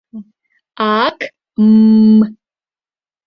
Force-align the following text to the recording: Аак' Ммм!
Аак' 0.89 1.25
Ммм! 1.63 2.19